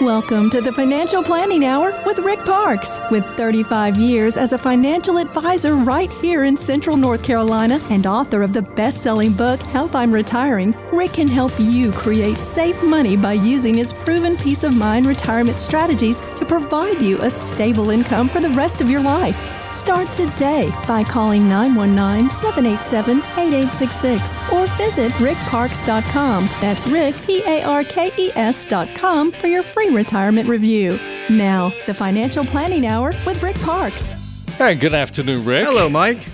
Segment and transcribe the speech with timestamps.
[0.00, 3.00] Welcome to the Financial Planning Hour with Rick Parkes.
[3.10, 8.42] With 35 years as a financial advisor right here in Central North Carolina and author
[8.42, 13.16] of the best selling book, Help I'm Retiring, Rick can help you create safe money
[13.16, 18.28] by using his proven peace of mind retirement strategies to provide you a stable income
[18.28, 19.57] for the rest of your life.
[19.72, 26.48] Start today by calling 919 787 8866 or visit rickparkes.com.
[26.60, 30.98] That's Rick, P A R K E S.com for your free retirement review.
[31.28, 34.14] Now, the Financial Planning Hour with Rick Parkes.
[34.56, 35.66] Hey, good afternoon, Rick.
[35.66, 36.26] Hello, Mike.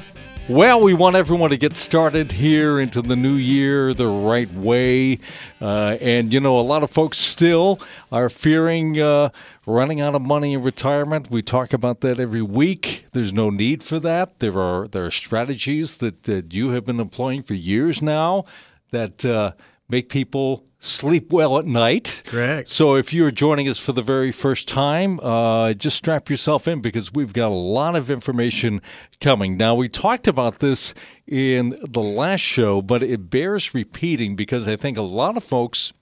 [0.46, 5.18] Well, we want everyone to get started here into the new year the right way.
[5.58, 7.80] Uh, and, you know, a lot of folks still
[8.12, 9.30] are fearing uh,
[9.66, 11.30] running out of money in retirement.
[11.30, 13.06] We talk about that every week.
[13.12, 14.38] There's no need for that.
[14.38, 18.44] There are, there are strategies that, that you have been employing for years now
[18.90, 19.52] that uh,
[19.88, 22.22] make people sleep well at night.
[22.26, 22.68] Correct.
[22.68, 26.80] So if you're joining us for the very first time, uh, just strap yourself in
[26.80, 28.82] because we've got a lot of information
[29.20, 29.56] coming.
[29.56, 30.94] Now, we talked about this
[31.26, 35.92] in the last show, but it bears repeating because I think a lot of folks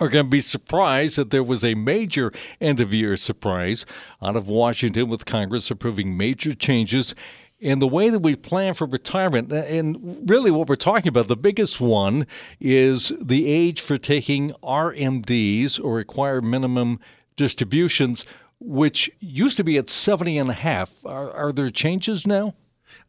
[0.00, 3.86] are going to be surprised that there was a major end of year surprise
[4.22, 7.14] out of Washington with Congress approving major changes
[7.62, 11.36] and the way that we plan for retirement, and really what we're talking about, the
[11.36, 12.26] biggest one
[12.58, 17.00] is the age for taking RMDs or required minimum
[17.36, 18.24] distributions,
[18.60, 21.04] which used to be at 70 and a half.
[21.04, 22.54] Are, are there changes now?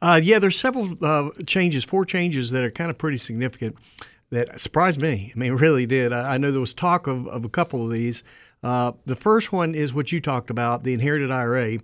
[0.01, 3.77] Uh, yeah, there's several uh, changes, four changes that are kind of pretty significant
[4.31, 5.31] that surprised me.
[5.35, 6.11] I mean, really did.
[6.11, 8.23] I, I know there was talk of, of a couple of these.
[8.63, 11.79] Uh, the first one is what you talked about, the inherited IRA.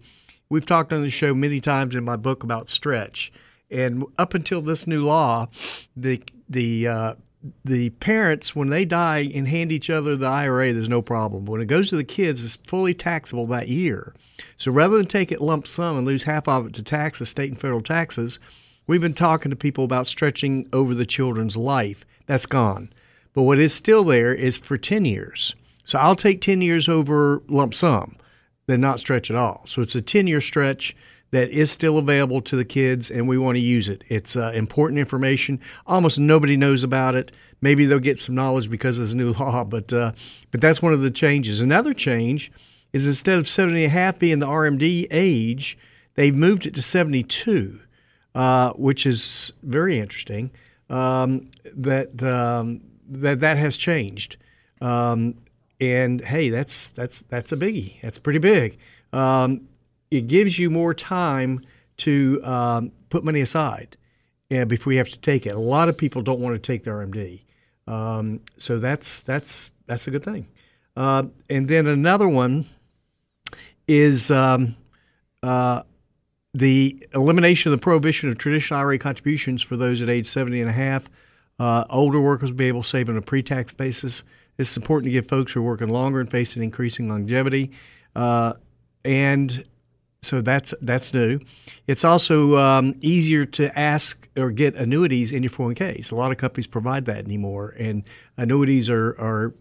[0.50, 3.32] We've talked on the show many times in my book about stretch,
[3.70, 5.48] and up until this new law,
[5.96, 7.16] the the uh,
[7.66, 11.46] the parents when they die and hand each other the IRA, there's no problem.
[11.46, 14.14] But When it goes to the kids, it's fully taxable that year.
[14.56, 17.52] So rather than take it lump sum and lose half of it to taxes, state
[17.52, 18.40] and federal taxes,
[18.88, 22.06] we've been talking to people about stretching over the children's life.
[22.26, 22.92] That's gone.
[23.34, 25.54] But what is still there is for 10 years.
[25.86, 28.18] So I'll take 10 years over lump sum
[28.66, 29.64] than not stretch at all.
[29.68, 30.96] So it's a 10 year stretch
[31.32, 34.04] that is still available to the kids, and we want to use it.
[34.08, 35.60] It's uh, important information.
[35.86, 37.32] Almost nobody knows about it.
[37.60, 40.14] Maybe they'll get some knowledge because of this new law, but uh,
[40.52, 41.60] but that's one of the changes.
[41.60, 42.52] Another change
[42.94, 45.78] is instead of 70 and a half being the RMD age,
[46.16, 47.82] they've moved it to 72,
[48.38, 50.52] uh, which is very interesting.
[50.92, 54.38] Um, that um, that that has changed.
[54.80, 55.40] Um,
[55.82, 58.00] and hey, that's that's that's a biggie.
[58.02, 58.78] That's pretty big.
[59.12, 59.68] Um,
[60.12, 61.62] it gives you more time
[61.98, 63.98] to um, put money aside
[64.52, 65.56] uh, before you have to take it.
[65.56, 67.42] A lot of people don't want to take their RMD,
[67.88, 70.48] um, so that's that's that's a good thing.
[70.96, 72.66] Uh, and then another one
[73.88, 74.76] is um,
[75.42, 75.82] uh,
[76.58, 80.70] the elimination of the prohibition of traditional IRA contributions for those at age 70 and
[80.70, 81.08] a half.
[81.60, 84.24] Uh, older workers will be able to save on a pre-tax basis.
[84.58, 87.72] It's important to give folks who are working longer and facing increasing longevity.
[88.16, 88.54] Uh,
[89.06, 89.66] and
[90.24, 91.40] so that's that's new.
[91.86, 96.12] It's also um, easier to ask or get annuities in your 401ks.
[96.12, 98.04] A lot of companies provide that anymore, and
[98.36, 99.54] annuities are, are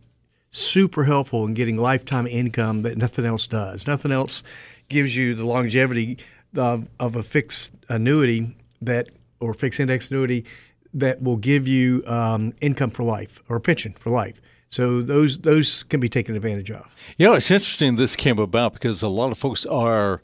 [0.50, 3.86] super helpful in getting lifetime income that nothing else does.
[3.86, 4.42] Nothing else
[4.88, 6.18] gives you the longevity
[6.58, 9.08] of, of a fixed annuity that
[9.40, 10.44] or fixed index annuity
[10.94, 14.40] that will give you um, income for life or pension for life.
[14.68, 16.86] So those those can be taken advantage of.
[17.18, 20.22] You know, it's interesting this came about because a lot of folks are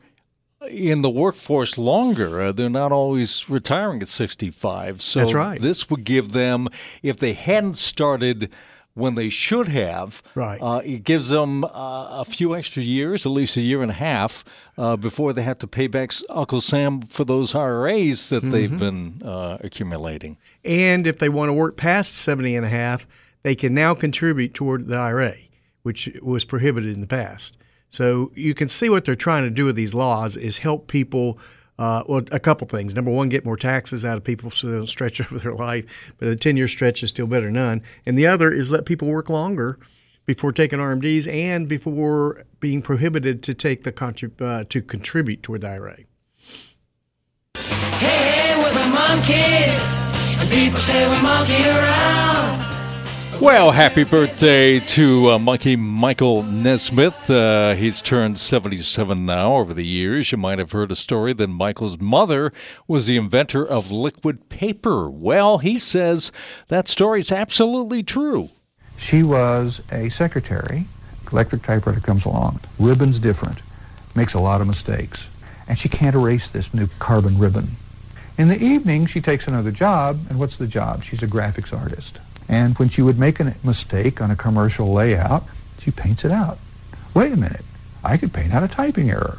[0.69, 2.41] in the workforce longer.
[2.41, 5.03] Uh, they're not always retiring at 65.
[5.03, 5.61] So That's right.
[5.61, 6.69] this would give them,
[7.03, 8.53] if they hadn't started
[8.95, 10.61] when they should have, right.
[10.61, 11.69] Uh, it gives them uh,
[12.21, 14.45] a few extra years, at least a year and a half,
[14.77, 18.51] uh, before they have to pay back Uncle Sam for those IRAs that mm-hmm.
[18.51, 20.37] they've been uh, accumulating.
[20.65, 23.07] And if they want to work past 70 and a half,
[23.43, 25.35] they can now contribute toward the IRA,
[25.83, 27.57] which was prohibited in the past.
[27.91, 31.39] So you can see what they're trying to do with these laws is help people.
[31.83, 32.95] Uh, well, a couple things.
[32.95, 35.85] Number one, get more taxes out of people so they don't stretch over their life.
[36.19, 37.83] But a 10 year stretch is still better than none.
[38.07, 39.81] And the other is let people work longer
[40.25, 45.63] before taking RMDs and before being prohibited to take the contrib- uh, to contribute toward
[45.63, 45.97] the IRA.
[47.57, 52.62] Hey, hey, we're the Monkees, and people say we monkey around.
[53.43, 57.29] Well, happy birthday to uh, Monkee Michael Nesmith.
[57.29, 60.31] Uh, he's turned 77 now over the years.
[60.31, 62.53] You might have heard a story that Michael's mother
[62.87, 65.11] was the inventor of liquid paper.
[65.11, 66.31] Well, he says
[66.69, 68.51] that story is absolutely true.
[68.97, 70.87] She was a secretary
[71.33, 72.61] electric typewriter comes along.
[72.79, 73.61] Ribbon's different,
[74.15, 75.29] makes a lot of mistakes.
[75.67, 77.71] And she can't erase this new carbon ribbon.
[78.39, 81.03] In the evening, she takes another job, and what's the job?
[81.03, 82.21] She's a graphics artist.
[82.53, 85.47] And when she would make a mistake on a commercial layout,
[85.79, 86.59] she paints it out.
[87.15, 87.65] Wait a minute,
[88.05, 89.39] I could paint out a typing error.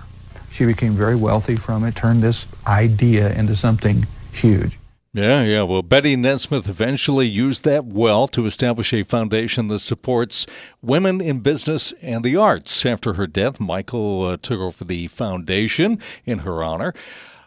[0.49, 4.79] She became very wealthy from it, turned this idea into something huge.
[5.13, 5.61] Yeah, yeah.
[5.61, 10.47] Well, Bette Nesmith eventually used that well to establish a foundation that supports
[10.81, 12.83] women in business and the arts.
[12.83, 16.95] After her death, Michael uh, took over the foundation in her honor.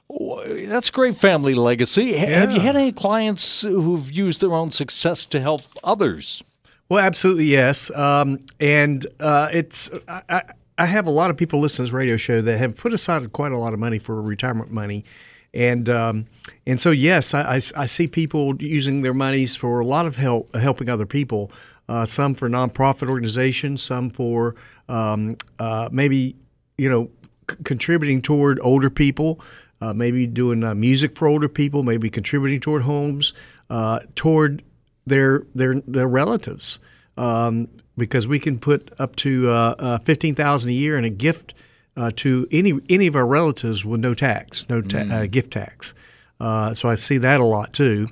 [0.09, 2.05] That's a great family legacy.
[2.05, 2.41] Yeah.
[2.41, 6.45] Have you had any clients who've used their own success to help others?
[6.89, 7.91] Well, absolutely yes.
[7.91, 10.43] Um, and uh, it's I,
[10.79, 13.33] I have a lot of people listening to this radio show that have put aside
[13.33, 15.05] quite a lot of money for retirement money,
[15.53, 16.27] and um,
[16.67, 20.17] and so yes, I, I, I see people using their monies for a lot of
[20.17, 21.51] help helping other people.
[21.89, 24.55] Uh, some for nonprofit organizations, some for
[24.89, 26.37] um, uh, maybe
[26.79, 27.11] you know
[27.51, 29.41] c- contributing toward older people
[29.87, 33.33] uh, maybe doing uh, music for older people, maybe contributing toward homes,
[33.71, 34.63] uh, toward
[35.07, 36.81] their their their relatives,
[37.17, 41.11] um, because we can put up to uh, uh, fifteen thousand a year in a
[41.11, 41.55] gift
[41.97, 45.95] uh, to any any of our relatives with no tax, no ta- gift tax.
[46.41, 48.09] so I see that a lot too.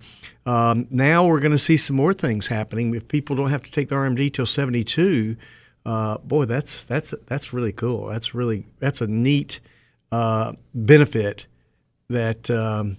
[0.47, 2.95] Um, now we're going to see some more things happening.
[2.95, 5.37] If people don't have to take the RMD till seventy two,
[5.85, 8.07] boy, that's that's that's really cool.
[8.07, 9.59] That's really that's a neat
[10.13, 11.47] benefit
[12.09, 12.97] that um,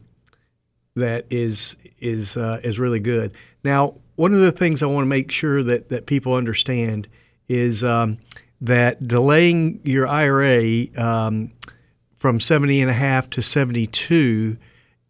[0.95, 3.33] that is is uh, is really good.
[3.63, 7.07] Now, one of the things I want to make sure that that people understand
[7.47, 8.17] is um,
[8.61, 11.51] that delaying your IRA um,
[12.17, 14.57] from 70 and a half to 72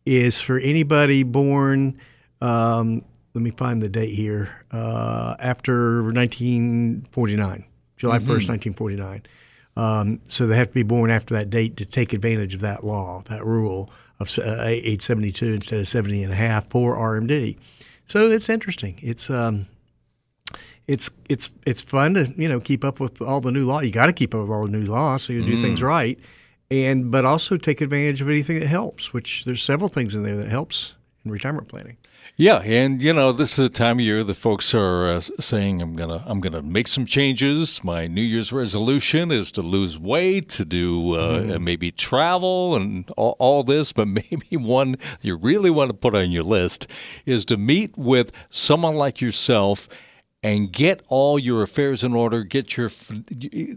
[0.06, 1.98] is for anybody born.
[2.42, 3.04] Um,
[3.34, 4.66] let me find the date here.
[4.72, 7.66] Uh, after 1949,
[7.98, 9.24] July 1st, 1949.
[9.78, 12.84] Um, so they have to be born after that date to take advantage of that
[12.84, 13.90] law, that rule
[14.20, 17.58] of uh, age 72 instead of 70 and a half for RMD.
[18.06, 19.00] So it's interesting.
[19.02, 19.68] It's um,
[20.88, 23.80] it's it's it's fun to you know keep up with all the new law.
[23.82, 26.20] You got to keep up with all the new laws so you do things right,
[26.70, 29.12] and but also take advantage of anything that helps.
[29.12, 30.94] Which there's several things in there that helps
[31.24, 31.98] in retirement planning.
[32.38, 35.82] Yeah, and you know this is a time of year that folks are uh, saying,
[35.82, 40.50] "I'm gonna, I'm gonna make some changes." My New Year's resolution is to lose weight,
[40.50, 43.94] to do uh, maybe travel, and all, all this.
[43.94, 46.88] But maybe one you really want to put on your list
[47.26, 49.88] is to meet with someone like yourself
[50.44, 52.44] and get all your affairs in order.
[52.44, 52.92] Get your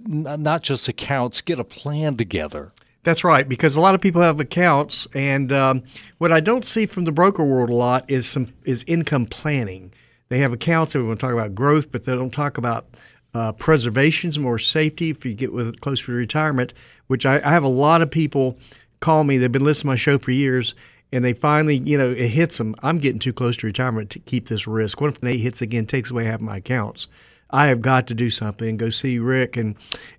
[0.05, 2.73] not just accounts, get a plan together.
[3.05, 5.83] That's right, because a lot of people have accounts, and um,
[6.19, 9.93] what I don't see from the broker world a lot is some is income planning.
[10.29, 12.87] They have accounts that we want to talk about growth, but they don't talk about
[13.35, 16.75] uh, preservations, more safety if you get with close to retirement.
[17.07, 18.59] Which I, I have a lot of people
[19.01, 19.39] call me.
[19.39, 20.75] They've been listening to my show for years,
[21.13, 22.75] and they finally, you know, it hits them.
[22.83, 25.01] I'm getting too close to retirement to keep this risk.
[25.01, 27.07] What if Nate hits again, takes away half my accounts?
[27.51, 29.77] I have got to do something go see Rick and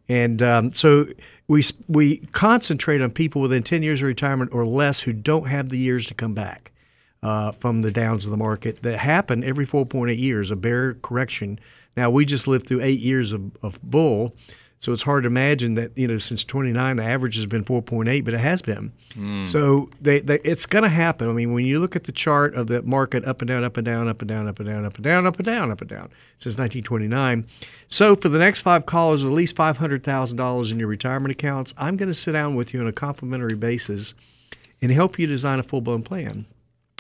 [0.07, 1.05] and um, so
[1.49, 5.69] we we concentrate on people within 10 years of retirement or less who don't have
[5.69, 6.71] the years to come back
[7.23, 11.59] uh, from the downs of the market that happen every 4.8 years, a bear correction.
[11.97, 14.35] Now we just lived through eight years of, of bull,
[14.79, 18.23] so it's hard to imagine that you know since 29 the average has been 4.8,
[18.23, 18.93] but it has been.
[19.13, 19.45] Hmm.
[19.45, 21.29] So they, they it's going to happen.
[21.29, 23.77] I mean, when you look at the chart of the market up and down, up
[23.77, 25.81] and down, up and down, up and down, up and down, up and down, up
[25.81, 27.45] and down since 1929.
[27.89, 32.09] So for the next five callers, at least $500,000 in your retirement accounts, I'm going
[32.09, 34.13] to sit down with you on a complimentary basis
[34.81, 36.45] and help you design a full blown plan.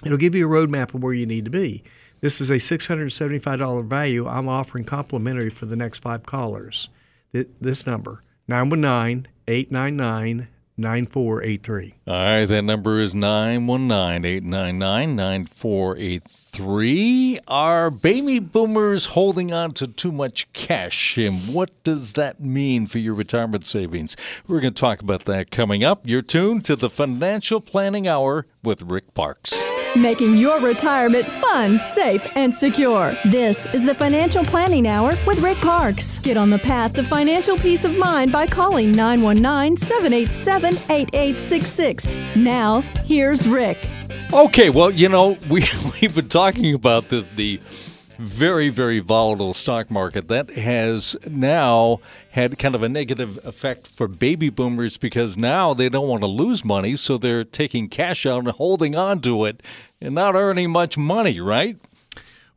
[0.03, 1.83] It'll give you a roadmap of where you need to be.
[2.19, 6.89] This is a $675 value I'm offering complimentary for the next five callers.
[7.33, 11.95] Th- This number, 919 899 9483.
[12.07, 17.39] All right, that number is 919 899 9483.
[17.47, 21.17] Are baby boomers holding on to too much cash?
[21.17, 24.15] And what does that mean for your retirement savings?
[24.47, 26.07] We're going to talk about that coming up.
[26.07, 29.61] You're tuned to the Financial Planning Hour with Rick Parkes.
[29.97, 33.17] Making your retirement fun, safe, and secure.
[33.25, 36.19] This is the Financial Planning Hour with Rick Parkes.
[36.19, 42.07] Get on the path to financial peace of mind by calling 919 787 8866.
[42.35, 43.89] Now, here's Rick.
[44.31, 45.65] Okay, well, you know, we,
[45.99, 47.59] we've been talking about the, the
[48.19, 51.99] very, very volatile stock market that has now
[52.31, 56.27] had kind of a negative effect for baby boomers because now they don't want to
[56.27, 59.63] lose money, so they're taking cash out and holding on to it
[60.01, 61.77] and not earning much money, right?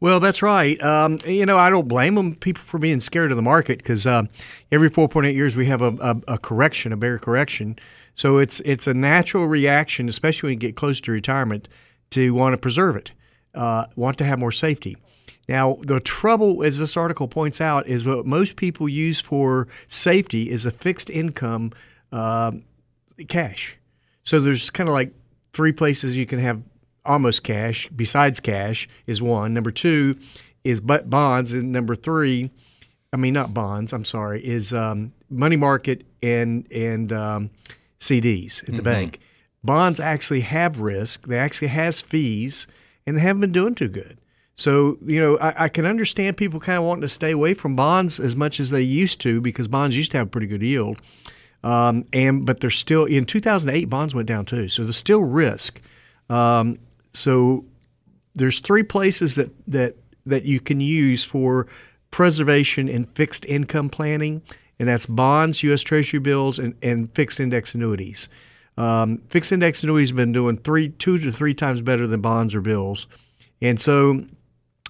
[0.00, 0.82] Well, that's right.
[0.82, 4.04] Um, you know, I don't blame them people for being scared of the market because
[4.04, 4.24] uh,
[4.72, 7.78] every 4.8 years we have a, a, a, correction, a bear correction.
[8.16, 11.68] So it's it's a natural reaction, especially when you get close to retirement,
[12.10, 13.12] to want to preserve it,
[13.54, 14.96] uh, want to have more safety.
[15.48, 20.50] Now, the trouble, as this article points out, is what most people use for safety
[20.50, 21.72] is a fixed income
[22.12, 22.52] uh,
[23.28, 23.76] cash.
[24.24, 25.12] So there's kind of like
[25.52, 26.62] three places you can have
[27.04, 27.88] almost cash.
[27.94, 29.54] Besides cash is one.
[29.54, 30.16] Number two
[30.64, 32.50] is bonds, and number three,
[33.12, 33.92] I mean not bonds.
[33.92, 37.50] I'm sorry, is um, money market and and um,
[37.98, 38.84] CDs at the mm-hmm.
[38.84, 39.20] bank.
[39.64, 41.26] Bonds actually have risk.
[41.26, 42.66] They actually has fees,
[43.06, 44.18] and they haven't been doing too good.
[44.56, 47.74] So, you know, I, I, can understand people kind of wanting to stay away from
[47.74, 50.62] bonds as much as they used to because bonds used to have a pretty good
[50.62, 51.00] yield.
[51.64, 55.80] Um, and but there's still in 2008 bonds went down too, so there's still risk.
[56.28, 56.78] Um,
[57.12, 57.64] so
[58.34, 61.66] there's three places that that that you can use for
[62.10, 64.42] preservation and fixed income planning,
[64.78, 65.82] and that's bonds, U.S.
[65.82, 68.28] Treasury bills, and, and fixed index annuities.
[68.76, 72.54] Um, fixed index annuities have been doing three, two to three times better than bonds
[72.54, 73.06] or bills,
[73.60, 74.24] and so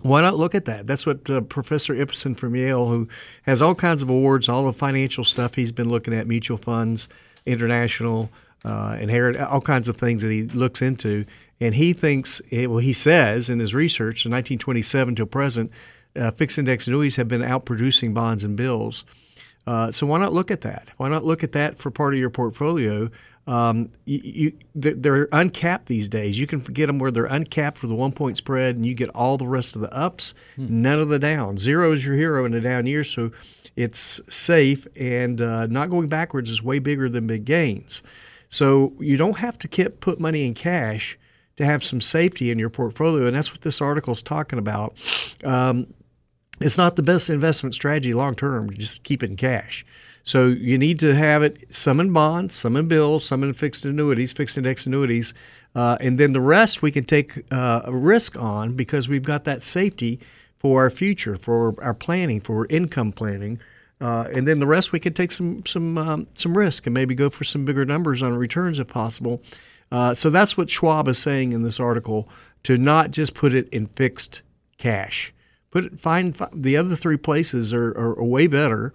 [0.02, 0.86] why not look at that?
[0.86, 3.08] That's what uh, Professor Ibbotson from Yale, who
[3.42, 7.08] has all kinds of awards, all the financial stuff he's been looking at, mutual funds,
[7.46, 8.30] international,
[8.64, 11.24] uh, inherit, all kinds of things that he looks into.
[11.60, 15.70] And he thinks, eh, well, he says in his research, from 1927 till present,
[16.16, 19.04] uh, fixed index annuities have been outproducing bonds and bills.
[19.66, 20.88] Uh, so why not look at that?
[20.96, 23.10] Why not look at that for part of your portfolio?
[23.46, 26.38] Um, you, you, they're uncapped these days.
[26.38, 29.08] You can get them where they're uncapped with a one point spread, and you get
[29.10, 30.82] all the rest of the ups, hmm.
[30.82, 31.60] none of the downs.
[31.60, 33.32] Zero is your hero in a down year, so
[33.74, 38.02] it's safe and uh, not going backwards is way bigger than big gains.
[38.48, 41.18] So you don't have to keep, put money in cash
[41.56, 44.94] to have some safety in your portfolio, and that's what this article is talking about.
[45.44, 45.92] Um,
[46.60, 48.70] it's not the best investment strategy long term.
[48.70, 49.84] Just keep it in cash.
[50.24, 53.84] So you need to have it some in bonds, some in bills, some in fixed
[53.84, 55.34] annuities, fixed index annuities,
[55.74, 59.44] uh, and then the rest we can take uh, a risk on because we've got
[59.44, 60.20] that safety
[60.58, 63.58] for our future, for our planning, for income planning.
[64.00, 67.14] Uh, and then the rest we can take some some um, some risk and maybe
[67.14, 69.42] go for some bigger numbers on returns if possible.
[69.90, 72.28] Uh, so that's what Schwab is saying in this article
[72.62, 74.42] to not just put it in fixed
[74.78, 75.32] cash.
[75.70, 78.92] Put it, find, find the other three places are, are, are way better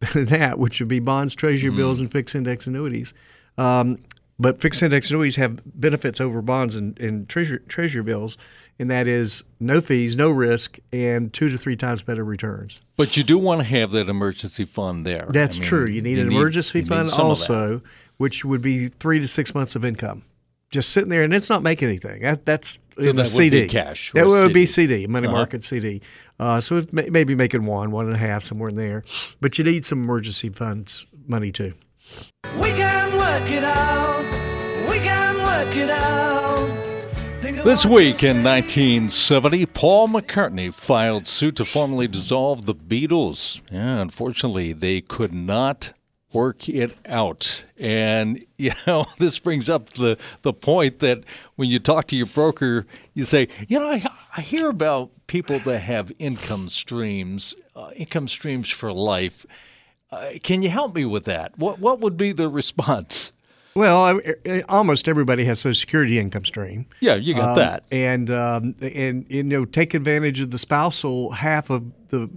[0.14, 1.76] that, which would be bonds, treasury mm-hmm.
[1.76, 3.12] bills, and fixed index annuities.
[3.58, 3.98] Um,
[4.38, 8.38] but fixed index annuities have benefits over bonds and, and treasury, treasury bills,
[8.78, 12.80] and that is no fees, no risk, and two to three times better returns.
[12.96, 15.28] But you do want to have that emergency fund there.
[15.30, 15.86] That's I mean, true.
[15.86, 17.82] You need you an need, emergency fund also,
[18.16, 20.22] which would be three to six months of income.
[20.70, 22.22] Just sitting there, and it's not making anything.
[22.22, 23.66] That, that's so that CD.
[23.66, 24.12] cash.
[24.12, 24.52] That would CD.
[24.52, 25.36] be CD, money uh-huh.
[25.36, 26.00] market CD.
[26.38, 29.04] Uh, so it may, maybe making one, one and a half, somewhere in there.
[29.40, 31.74] But you need some emergency funds money too.
[32.60, 34.24] We can work it out.
[34.88, 36.10] We can work it out.
[37.64, 43.60] This week in 1970, Paul McCartney filed suit to formally dissolve the Beatles.
[43.70, 45.92] Yeah, unfortunately, they could not
[46.32, 47.64] work it out.
[47.78, 51.24] And you know, this brings up the the point that
[51.56, 54.04] when you talk to your broker, you say, you know, I,
[54.36, 59.46] I hear about people that have income streams, uh, income streams for life.
[60.10, 61.56] Uh, can you help me with that?
[61.58, 63.32] What what would be the response?
[63.74, 66.86] Well, I, almost everybody has Social Security income stream.
[66.98, 71.30] Yeah, you got um, that, and um, and you know, take advantage of the spousal
[71.30, 72.28] half of the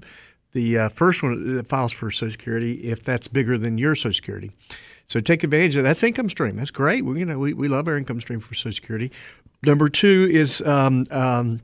[0.54, 4.14] the uh, first one that files for Social Security if that's bigger than your Social
[4.14, 4.52] Security.
[5.06, 5.90] So take advantage of that.
[5.90, 6.56] that's income stream.
[6.56, 7.04] That's great.
[7.04, 9.12] We, you know, we, we love our income stream for Social Security.
[9.66, 11.62] Number two is um, um,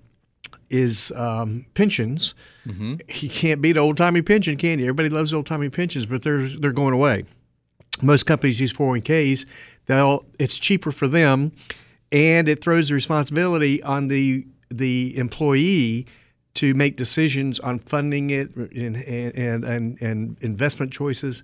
[0.69, 2.33] is um, pensions.
[2.67, 2.95] Mm-hmm.
[3.19, 4.85] You can't beat old timey pension, can you?
[4.85, 7.25] Everybody loves old timey pensions, but they're they're going away.
[8.01, 9.45] Most companies use 401ks.
[9.87, 11.51] They'll it's cheaper for them,
[12.11, 16.05] and it throws the responsibility on the the employee
[16.55, 21.43] to make decisions on funding it and, and, and, and investment choices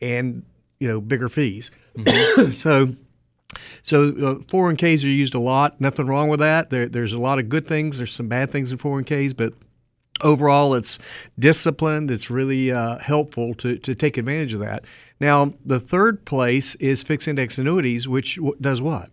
[0.00, 0.44] and
[0.80, 1.70] you know bigger fees.
[1.96, 2.50] Mm-hmm.
[2.52, 2.94] so
[3.82, 5.80] so uh, 401ks are used a lot.
[5.80, 6.70] Nothing wrong with that.
[6.70, 7.98] There, there's a lot of good things.
[7.98, 9.52] There's some bad things in 401ks, but
[10.20, 10.98] overall it's
[11.38, 12.10] disciplined.
[12.10, 14.84] It's really uh, helpful to, to take advantage of that.
[15.20, 19.10] Now, the third place is fixed index annuities, which does what?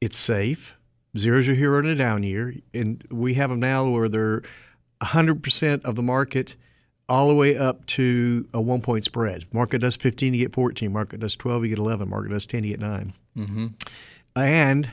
[0.00, 0.76] It's safe
[1.18, 4.42] Zero's your hero in a down year, and we have them now where they're
[5.02, 6.56] 100% of the market
[7.08, 9.44] all the way up to a one point spread.
[9.52, 10.92] Market does 15, you get 14.
[10.92, 12.08] Market does 12, you get 11.
[12.08, 13.12] Market does 10, you get 9.
[13.36, 13.66] Mm-hmm.
[14.36, 14.90] And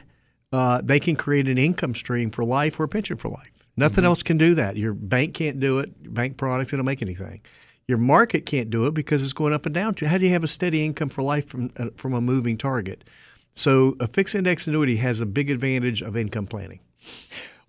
[0.51, 3.51] uh, they can create an income stream for life or a pension for life.
[3.75, 4.75] Nothing else can do that.
[4.75, 5.91] Your bank can't do it.
[6.01, 7.41] Your bank products don't make anything.
[7.87, 9.95] Your market can't do it because it's going up and down.
[10.03, 13.03] How do you have a steady income for life from uh, from a moving target?
[13.57, 16.79] So a fixed index annuity has a big advantage of income planning.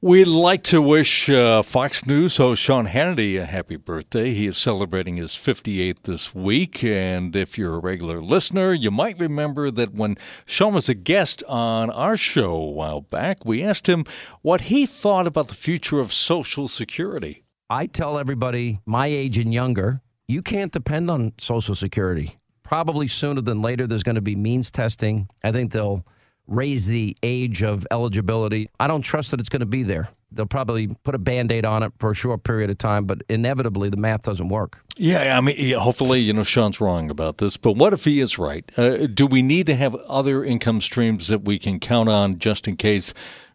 [0.00, 4.32] We'd like to wish uh, Fox News host Sean Hannity a happy birthday.
[4.32, 6.84] He is celebrating his 58th this week.
[6.84, 10.16] And if you're a regular listener, you might remember that when
[10.46, 14.04] Sean was a guest on our show a while back, we asked him
[14.42, 17.42] what he thought about the future of Social Security.
[17.68, 22.38] I tell everybody my age and younger, you can't depend on Social Security.
[22.68, 25.26] Probably sooner than later, there's going to be means testing.
[25.42, 26.04] I think they'll
[26.46, 28.68] raise the age of eligibility.
[28.78, 30.10] I don't trust that it's going to be there.
[30.30, 33.22] They'll probably put a band aid on it for a short period of time, but
[33.30, 34.84] inevitably the math doesn't work.
[34.98, 38.38] Yeah, I mean, hopefully, you know, Sean's wrong about this, but what if he is
[38.38, 38.70] right?
[38.76, 42.68] Uh, do we need to have other income streams that we can count on just
[42.68, 43.14] in case,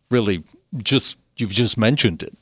[0.10, 0.43] really,
[0.77, 2.36] just you've just mentioned it?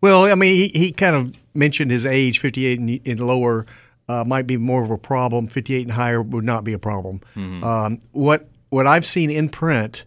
[0.00, 3.66] Well, I mean, he, he kind of mentioned his age, 58 and, and lower.
[4.08, 5.48] Uh, might be more of a problem.
[5.48, 7.20] 58 and higher would not be a problem.
[7.64, 10.04] Um, what what I've seen in print,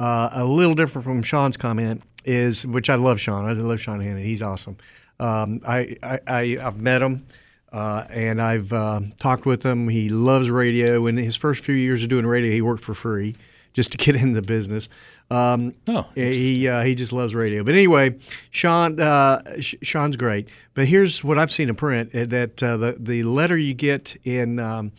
[0.00, 3.48] uh, a little different from Sean's comment, is which I love Sean.
[3.48, 4.24] I love Sean Hannity.
[4.24, 4.76] He's awesome.
[5.18, 7.26] Um, I, I, I I've met him.
[7.70, 9.88] Uh, and I've uh, talked with him.
[9.88, 11.06] He loves radio.
[11.06, 13.36] In his first few years of doing radio, he worked for free
[13.74, 14.88] just to get in the business.
[15.30, 17.62] Um, Oh, he uh, he just loves radio.
[17.62, 18.18] But anyway,
[18.50, 20.48] Sean uh, Sh- Sean's great.
[20.74, 24.16] But here's what I've seen in print: uh, that uh, the the letter you get
[24.24, 24.92] in um,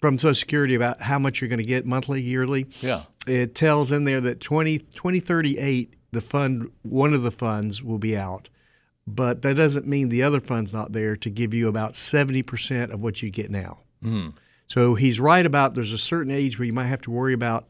[0.00, 2.66] from Social Security about how much you're going to get monthly, yearly.
[2.80, 3.02] Yeah.
[3.26, 8.16] It tells in there that 20, 2038, the fund, one of the funds will be
[8.16, 8.48] out.
[9.04, 13.00] But that doesn't mean the other fund's not there to give you about 70% of
[13.00, 13.78] what you get now.
[14.68, 17.66] So he's right about there's a certain age where you might have to worry about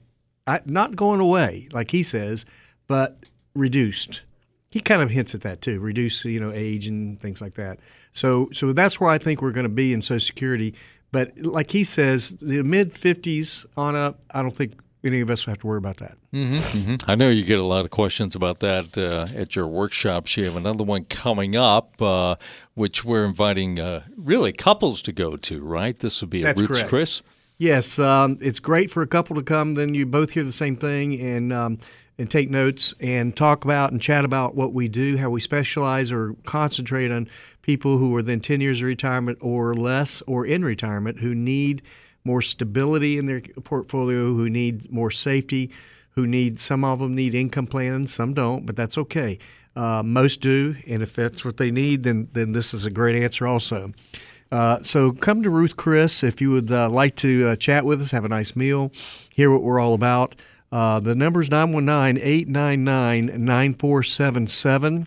[0.47, 2.45] I- not going away, like he says,
[2.87, 3.19] but
[3.55, 4.23] reduced.
[4.71, 7.79] He kind of hints at that too, reduce you know age and things like that.
[8.13, 10.75] So so that's where I think we're going to be in Social Security.
[11.13, 15.47] But like he says, the mid 50s on up, I don't think any of us
[15.47, 16.19] will have to worry about that.
[17.09, 20.37] I know you get a lot of questions about that uh, at your workshops.
[20.37, 22.37] You have another one coming up, uh,
[22.75, 25.97] which we're inviting uh, really couples to go to, right?
[25.99, 26.89] This would be a That's Ruth's correct.
[26.91, 27.23] Chris.
[27.59, 29.75] Yes, um, it's great for a couple to come.
[29.75, 31.79] Then you both hear the same thing and um,
[32.19, 36.13] and take notes and talk about and chat about what we do, how we specialize
[36.13, 37.29] or concentrate on
[37.63, 41.83] people who are then ten years of retirement or less, or in retirement, who need
[42.25, 45.71] more stability in their portfolio, who need more safety,
[46.11, 49.39] who need some of them need income plans, some don't, but that's okay.
[49.75, 53.23] Uh, most do, and if that's what they need, then then this is a great
[53.23, 53.93] answer also.
[54.51, 58.01] Uh, so come to Ruth Chris if you would uh, like to uh, chat with
[58.01, 58.93] us, have a nice meal,
[59.35, 60.35] hear what we're all about.
[60.73, 65.07] Uh, the number is 919 899 9477.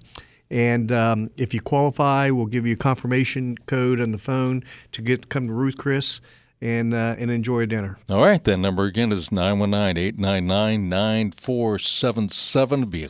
[0.51, 5.01] And um, if you qualify, we'll give you a confirmation code on the phone to
[5.01, 6.21] get come to Ruth Chris
[6.61, 7.99] and uh, and enjoy a dinner.
[8.09, 12.85] All right, that number again is 919 899 9477.
[12.85, 13.09] Be a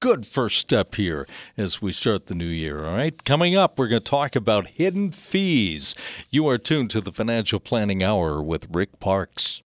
[0.00, 2.84] good first step here as we start the new year.
[2.84, 5.94] All right, coming up, we're going to talk about hidden fees.
[6.30, 9.62] You are tuned to the Financial Planning Hour with Rick Parkes.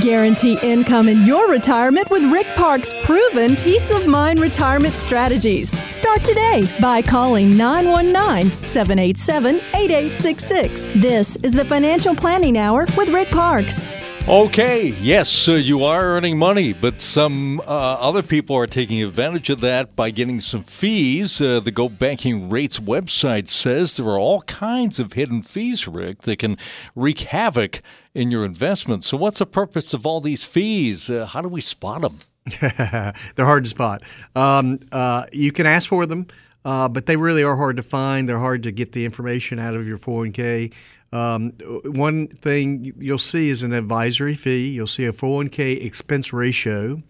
[0.00, 5.70] Guarantee income in your retirement with Rick Parkes' proven peace of mind retirement strategies.
[5.92, 10.88] Start today by calling 919 787 8866.
[11.02, 13.99] This is the Financial Planning Hour with Rick Parkes.
[14.28, 19.50] Okay, yes, uh, you are earning money, but some uh, other people are taking advantage
[19.50, 21.40] of that by getting some fees.
[21.40, 26.22] Uh, the Go Banking Rates website says there are all kinds of hidden fees, Rick,
[26.22, 26.58] that can
[26.94, 27.82] wreak havoc
[28.14, 29.08] in your investments.
[29.08, 31.10] So, what's the purpose of all these fees?
[31.10, 32.20] Uh, how do we spot them?
[32.60, 34.02] They're hard to spot.
[34.36, 36.26] Um, uh, you can ask for them,
[36.64, 38.28] uh, but they really are hard to find.
[38.28, 40.72] They're hard to get the information out of your 401k.
[41.12, 41.50] Um,
[41.84, 44.68] one thing you'll see is an advisory fee.
[44.68, 47.02] You'll see a 401k expense ratio,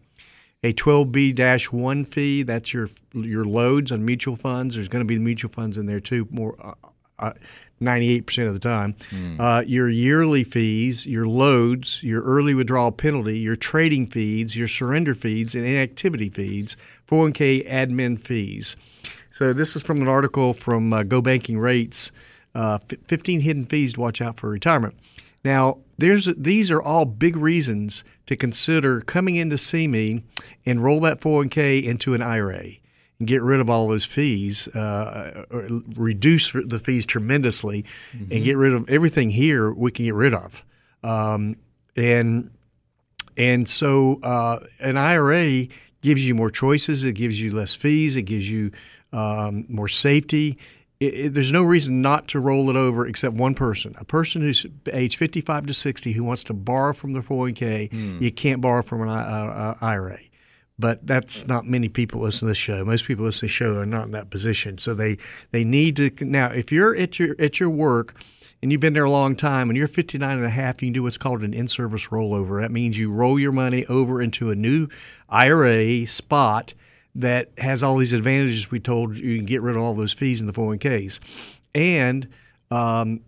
[0.62, 2.42] a 12B-1 fee.
[2.42, 4.74] That's your your loads on mutual funds.
[4.74, 6.26] There's going to be mutual funds in there too.
[6.30, 6.56] More.
[6.58, 6.74] Uh,
[7.18, 7.32] uh,
[7.82, 8.94] 98% of the time.
[9.40, 15.14] Uh, your yearly fees, your loads, your early withdrawal penalty, your trading fees, your surrender
[15.14, 16.76] fees, and inactivity fees,
[17.08, 18.76] 401k admin fees.
[19.32, 22.12] So, this is from an article from uh, Go Banking Rates
[22.54, 24.94] uh, 15 hidden fees to watch out for retirement.
[25.44, 30.22] Now, there's these are all big reasons to consider coming in to see me
[30.66, 32.64] and roll that 401k into an IRA
[33.18, 37.84] and get rid of all those fees, uh, or reduce the fees tremendously,
[38.30, 40.64] and get rid of everything here we can get rid of.
[41.02, 41.56] Um,
[41.96, 42.50] and
[43.36, 45.66] and so uh, an IRA
[46.02, 47.04] gives you more choices.
[47.04, 48.16] It gives you less fees.
[48.16, 48.72] It gives you
[49.12, 50.58] um, more safety.
[51.00, 53.94] It, it, there's no reason not to roll it over except one person.
[53.98, 58.30] A person who's age 55 to 60 who wants to borrow from their 401k, you
[58.30, 60.18] can't borrow from an uh, uh, IRA.
[60.78, 62.84] But that's not many people listen to this show.
[62.84, 64.78] Most people listen to the show are not in that position.
[64.78, 65.18] So they,
[65.50, 68.14] they need to now if you're at your at your work
[68.62, 70.92] and you've been there a long time and you're 59 and a half, you can
[70.92, 72.60] do what's called an in-service rollover.
[72.60, 74.88] That means you roll your money over into a new
[75.28, 76.74] IRA spot
[77.14, 79.30] that has all these advantages we told you.
[79.30, 81.20] You can get rid of all those fees in the 401ks.
[81.74, 82.28] And
[82.70, 83.20] um,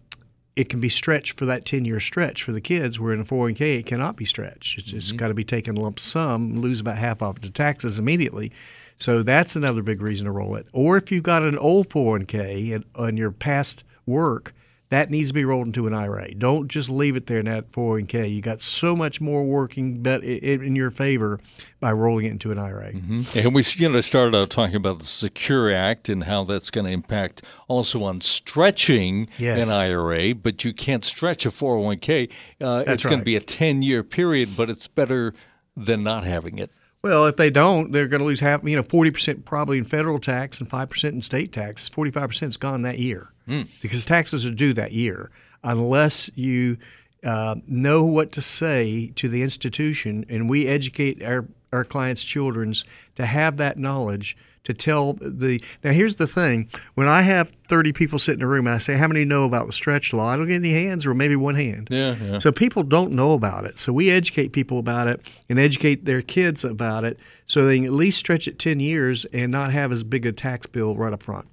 [0.55, 3.25] it can be stretched for that 10 year stretch for the kids, where in a
[3.25, 4.79] 401k it cannot be stretched.
[4.79, 8.53] It's, it's got to be taken lump sum, lose about half off the taxes immediately.
[8.97, 10.67] So that's another big reason to roll it.
[10.73, 14.55] Or if you've got an old 401k and on your past work,
[14.93, 16.35] that needs to be rolled into an IRA.
[16.35, 18.35] Don't just leave it there in that 401k.
[18.35, 21.41] You got so much more working bet- in your favor
[21.81, 22.89] by rolling it into an IRA.
[23.35, 26.85] And we you know started out talking about the Secure Act and how that's going
[26.85, 29.67] to impact also on stretching Yes.
[29.67, 32.31] an IRA, but you can't stretch a 401k.
[32.61, 35.33] Uh, it's going to be a 10 year period, but it's better
[35.75, 36.71] than not having it.
[37.03, 40.21] Well, if they don't, they're going to lose half, you know, 40% probably in federal
[40.21, 41.89] tax and 5% in state tax.
[41.89, 45.31] 45% is gone that year because taxes are due that year
[45.65, 46.77] unless you
[47.25, 50.25] uh, know what to say to the institution.
[50.29, 52.85] And we educate our, our clients' children's
[53.17, 55.61] to have that knowledge to tell the.
[55.83, 58.79] Now, here's the thing when I have 30 people sit in a room and I
[58.79, 60.29] say, How many know about the stretch law?
[60.29, 61.89] I don't get any hands or maybe one hand.
[61.91, 62.39] Yeah, yeah.
[62.39, 63.79] So people don't know about it.
[63.79, 67.87] So we educate people about it and educate their kids about it so they can
[67.87, 71.13] at least stretch it 10 years and not have as big a tax bill right
[71.13, 71.49] up front.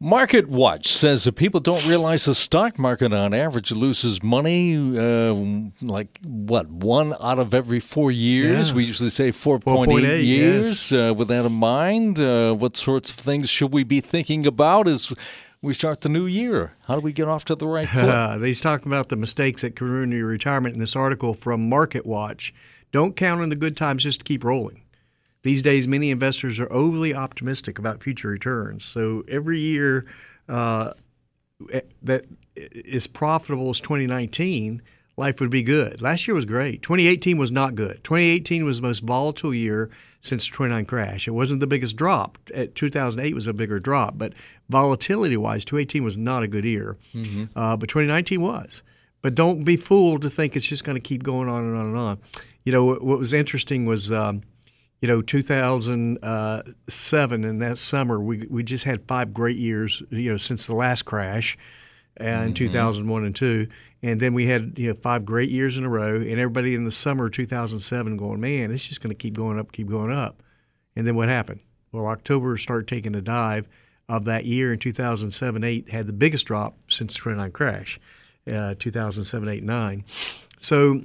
[0.00, 5.34] Market Watch says that people don't realize the stock market on average loses money uh,
[5.80, 8.70] like what one out of every four years.
[8.70, 8.76] Yeah.
[8.76, 10.90] We usually say four point 4.8, eight yes.
[10.90, 10.92] years.
[10.92, 14.88] Uh, with that in mind, uh, what sorts of things should we be thinking about
[14.88, 15.12] as
[15.62, 16.74] we start the new year?
[16.86, 18.42] How do we get off to the right foot?
[18.42, 22.52] He's talking about the mistakes ruin your retirement in this article from Market Watch.
[22.92, 24.83] Don't count on the good times, just to keep rolling.
[25.44, 28.82] These days, many investors are overly optimistic about future returns.
[28.82, 30.06] So every year
[30.48, 30.94] uh,
[32.02, 32.24] that
[32.56, 34.80] is profitable as 2019,
[35.18, 36.00] life would be good.
[36.00, 36.80] Last year was great.
[36.80, 38.02] 2018 was not good.
[38.04, 39.90] 2018 was the most volatile year
[40.22, 41.28] since the 29 crash.
[41.28, 42.38] It wasn't the biggest drop.
[42.74, 44.32] 2008 was a bigger drop, but
[44.70, 46.96] volatility-wise, 2018 was not a good year.
[47.54, 48.82] Uh, but 2019 was.
[49.20, 51.86] But don't be fooled to think it's just going to keep going on and on
[51.88, 52.18] and on.
[52.64, 54.10] You know what, what was interesting was.
[54.10, 54.40] Um,
[55.04, 60.02] you know, 2007 and that summer, we we just had five great years.
[60.08, 61.58] You know, since the last crash,
[62.16, 63.68] and 2001 and two,
[64.02, 66.16] and then we had you know five great years in a row.
[66.16, 69.58] And everybody in the summer of 2007 going, man, it's just going to keep going
[69.58, 70.42] up, keep going up.
[70.96, 71.60] And then what happened?
[71.92, 73.68] Well, October started taking a dive
[74.08, 78.00] of that year in 2007 8 had the biggest drop since the 29 crash,
[78.50, 80.04] uh, 2007 8 9.
[80.56, 81.02] So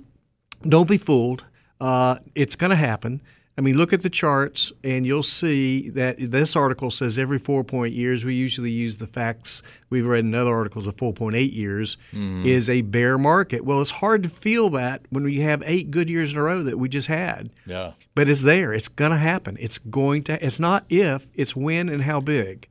[0.64, 1.44] don't be fooled.
[1.82, 3.22] Uh, it's going to happen.
[3.60, 7.94] I mean, look at the charts, and you'll see that this article says every 4.8
[7.94, 8.24] years.
[8.24, 11.98] We usually use the facts we've read in other articles of 4.8 years
[12.46, 13.66] is a bear market.
[13.66, 16.64] Well, it's hard to feel that when we have eight good years in a row
[16.64, 17.50] that we just had.
[17.66, 17.92] Yeah.
[18.16, 18.72] But it's there.
[18.72, 19.58] It's going to happen.
[19.60, 20.42] It's going to.
[20.42, 21.28] It's not if.
[21.34, 22.70] It's when and how big.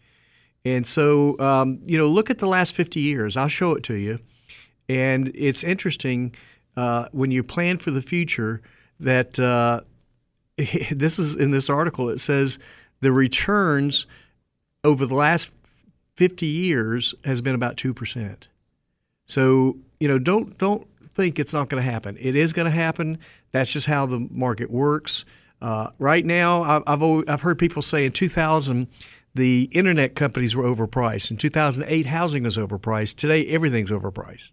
[0.65, 3.37] And so, um, you know, look at the last 50 years.
[3.37, 4.21] I'll show it to you.
[4.89, 6.35] And it's interesting
[6.79, 8.63] uh, when you plan for the future
[9.01, 9.83] that uh,
[10.91, 12.09] this is in this article.
[12.09, 12.59] It says
[13.01, 14.07] the returns
[14.85, 15.51] over the last
[16.17, 18.49] 50 years has been about two percent.
[19.27, 22.17] So you know, don't don't think it's not going to happen.
[22.21, 23.19] It is going to happen.
[23.53, 25.25] That's just how the market works.
[25.61, 28.87] Uh, right now, I- I've always, I've heard people say in 2000
[29.35, 31.31] the internet companies were overpriced.
[31.31, 33.17] In 2008, housing was overpriced.
[33.17, 34.51] Today, everything's overpriced.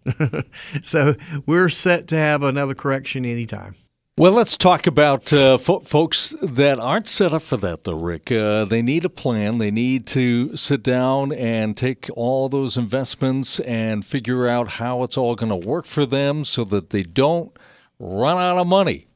[0.84, 1.14] so
[1.46, 3.74] we're set to have another correction anytime.
[4.18, 8.32] Well, let's talk about uh, fo- folks that aren't set up for that, though, Rick.
[8.32, 9.58] Uh, they need a plan.
[9.58, 15.18] They need to sit down and take all those investments and figure out how it's
[15.18, 17.54] all going to work for them so that they don't
[17.98, 19.06] run out of money.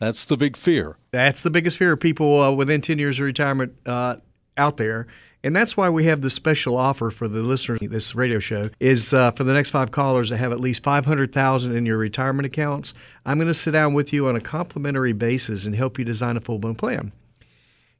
[0.00, 0.96] That's the big fear.
[1.10, 4.16] That's the biggest fear of people uh, within 10 years of retirement uh,
[4.56, 5.06] out there.
[5.44, 8.70] And that's why we have this special offer for the listeners of this radio show
[8.80, 12.46] is uh, for the next five callers that have at least 500000 in your retirement
[12.46, 12.94] accounts,
[13.24, 16.36] I'm going to sit down with you on a complimentary basis and help you design
[16.36, 17.12] a full-blown plan.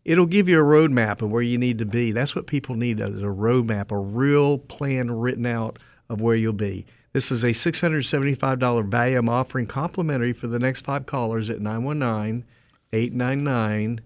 [0.05, 2.12] It'll give you a roadmap of where you need to be.
[2.12, 6.53] That's what people need is a roadmap, a real plan written out of where you'll
[6.53, 6.87] be.
[7.12, 12.44] This is a $675 value I'm offering complimentary for the next five callers at 919
[12.92, 14.01] 899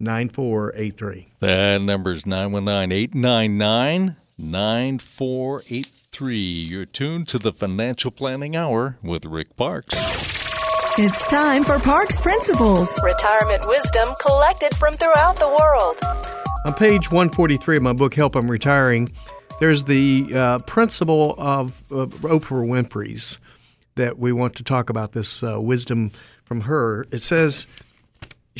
[0.00, 1.28] 9483.
[1.40, 6.36] That number's 919 899 9483.
[6.36, 9.96] You're tuned to the Financial Planning Hour with Rick Parkes.
[10.96, 15.96] It's time for Parkes Principles, retirement wisdom collected from throughout the world.
[16.66, 19.08] On page 143 of my book, Help I'm Retiring,
[19.58, 23.38] there's the uh, principle of, of Oprah Winfrey's
[23.96, 26.12] that we want to talk about this uh, wisdom
[26.44, 27.06] from her.
[27.10, 27.66] It says,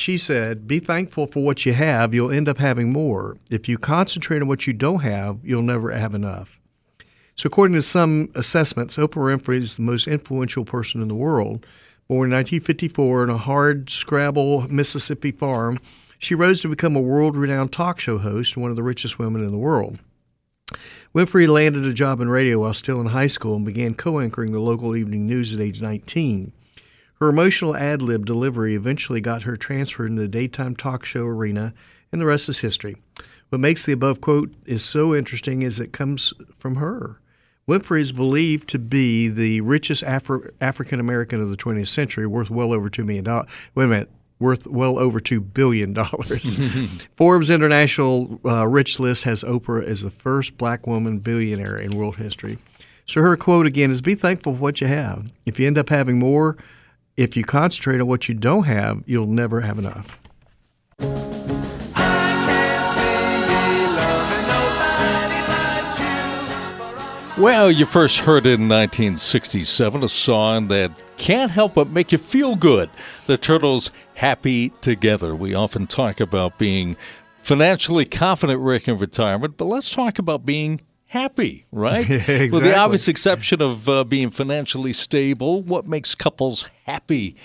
[0.00, 3.36] she said, Be thankful for what you have, you'll end up having more.
[3.50, 6.60] If you concentrate on what you don't have, you'll never have enough.
[7.36, 11.64] So, according to some assessments, Oprah Winfrey is the most influential person in the world.
[12.08, 15.78] Born in 1954 on a hard scrabble Mississippi farm,
[16.18, 19.18] she rose to become a world renowned talk show host and one of the richest
[19.18, 19.98] women in the world.
[21.14, 24.52] Winfrey landed a job in radio while still in high school and began co anchoring
[24.52, 26.52] the local evening news at age 19.
[27.20, 31.74] Her emotional ad lib delivery eventually got her transferred into the daytime talk show arena,
[32.12, 32.96] and the rest is history.
[33.48, 37.20] What makes the above quote is so interesting is it comes from her.
[37.66, 42.50] Winfrey is believed to be the richest Afri- African American of the 20th century, worth
[42.50, 43.24] well over $2 million.
[43.74, 45.94] Wait a minute, worth well over $2 billion.
[47.16, 52.16] Forbes International uh, Rich List has Oprah as the first black woman billionaire in world
[52.16, 52.58] history.
[53.06, 55.30] So her quote again is Be thankful for what you have.
[55.44, 56.56] If you end up having more,
[57.18, 60.16] if you concentrate on what you don't have, you'll never have enough.
[67.36, 72.18] Well, you first heard it in 1967, a song that can't help but make you
[72.18, 72.88] feel good.
[73.26, 75.34] The Turtles' Happy Together.
[75.34, 76.96] We often talk about being
[77.42, 82.08] financially confident, Rick, in retirement, but let's talk about being happy, right?
[82.10, 82.50] exactly.
[82.50, 87.36] With the obvious exception of uh, being financially stable, what makes couples happy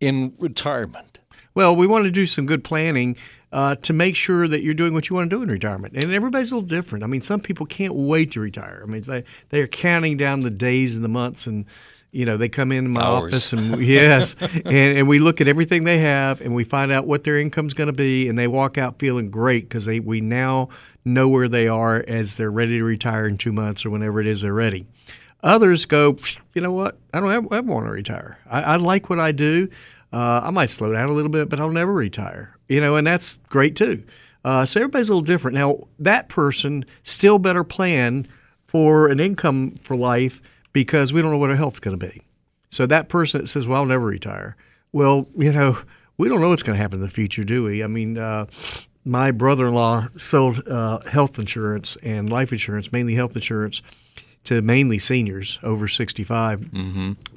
[0.00, 1.20] in retirement?
[1.54, 3.16] Well, we want to do some good planning
[3.52, 5.94] uh, to make sure that you're doing what you want to do in retirement.
[5.94, 7.04] And everybody's a little different.
[7.04, 8.82] I mean, some people can't wait to retire.
[8.82, 11.64] I mean, they they are counting down the days and the months, and
[12.10, 13.32] you know they come in my Hours.
[13.32, 14.66] office and yes, and,
[14.98, 17.86] and we look at everything they have, and we find out what their income's going
[17.86, 20.68] to be, and they walk out feeling great because they we now
[21.04, 24.26] know where they are as they're ready to retire in two months or whenever it
[24.26, 24.86] is they're ready.
[25.42, 26.16] Others go,
[26.54, 26.96] you know what?
[27.12, 28.38] I don't ever, ever want to retire.
[28.46, 29.68] I, I like what I do.
[30.12, 32.56] Uh, I might slow down a little bit, but I'll never retire.
[32.68, 34.04] You know, and that's great too.
[34.44, 35.54] Uh, so everybody's a little different.
[35.56, 38.26] Now, that person still better plan
[38.66, 40.40] for an income for life
[40.72, 42.22] because we don't know what our health's going to be.
[42.70, 44.56] So that person that says, "Well, I'll never retire,"
[44.92, 45.78] well, you know,
[46.18, 47.82] we don't know what's going to happen in the future, do we?
[47.82, 48.46] I mean, uh,
[49.04, 53.82] my brother-in-law sold uh, health insurance and life insurance, mainly health insurance,
[54.44, 56.70] to mainly seniors over 65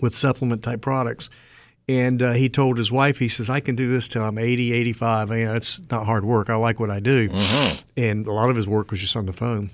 [0.01, 1.29] with supplement type products.
[1.89, 4.73] And uh, he told his wife, he says, I can do this till I'm 80,
[4.73, 5.29] 85.
[5.29, 6.49] You know, it's not hard work.
[6.49, 7.29] I like what I do.
[7.95, 9.69] And a lot of his work was just on the phone.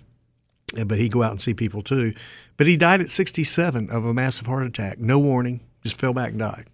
[0.85, 2.13] But he'd go out and see people too.
[2.57, 4.99] But he died at 67 of a massive heart attack.
[4.99, 6.65] No warning, just fell back and died.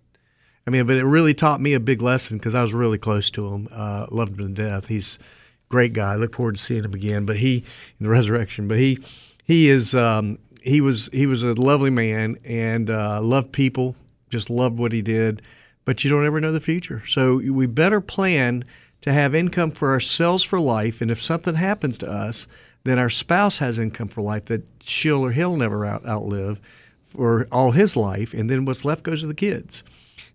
[0.69, 3.31] I mean, but it really taught me a big lesson because I was really close
[3.31, 3.67] to him.
[3.71, 4.85] Uh, loved him to death.
[4.85, 6.13] He's a great guy.
[6.13, 7.25] I look forward to seeing him again.
[7.25, 7.65] But he
[7.99, 8.67] in the resurrection.
[8.67, 9.03] But he
[9.43, 13.95] he is um, he was he was a lovely man and uh, loved people.
[14.29, 15.41] Just loved what he did.
[15.85, 17.01] But you don't ever know the future.
[17.07, 18.63] So we better plan
[19.01, 21.01] to have income for ourselves for life.
[21.01, 22.47] And if something happens to us,
[22.83, 26.59] then our spouse has income for life that she'll or he'll never out, outlive
[27.07, 28.35] for all his life.
[28.35, 29.83] And then what's left goes to the kids.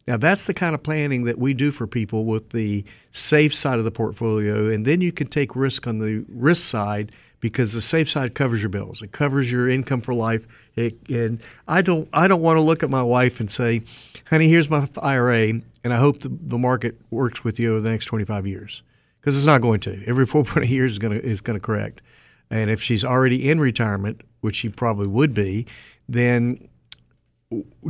[0.06, 3.78] Now, that's the kind of planning that we do for people with the safe side
[3.78, 4.68] of the portfolio.
[4.68, 8.62] And then you can take risk on the risk side because the safe side covers
[8.62, 9.02] your bills.
[9.02, 10.46] It covers your income for life.
[10.76, 13.82] It, and I don't, I don't want to look at my wife and say,
[14.26, 17.90] honey, here's my IRA, and I hope the, the market works with you over the
[17.90, 18.82] next 25 years.
[19.20, 20.02] Because it's not going to.
[20.06, 22.02] Every 4.8 years is going to, is going to correct.
[22.50, 25.66] And if she's already in retirement, which she probably would be,
[26.08, 26.68] then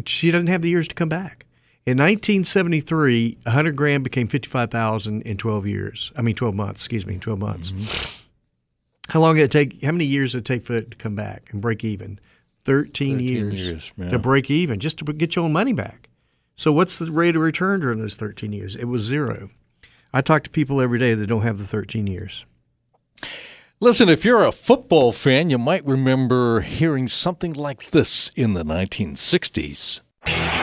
[0.07, 1.47] she doesn't have the years to come back.
[1.87, 6.13] In 1973, 100 grand became 55,000 in 12 years.
[6.17, 6.83] I mean, 12 months.
[6.83, 7.73] Excuse me, 12 months.
[7.73, 8.21] Mm-hmm.
[9.11, 9.83] How long did it take?
[9.83, 12.19] How many years did it take for it to come back and break even?
[12.65, 14.11] 13, 13 years, years, yeah.
[14.11, 16.09] to break even, just to get your own money back.
[16.57, 18.75] So, what's the rate of return during those 13 years?
[18.75, 19.51] It was zero.
[20.15, 22.47] I talk to people every day that don't have the 13 years.
[23.81, 28.65] Listen, if you're a football fan, you might remember hearing something like this in the
[28.65, 30.01] 1960s.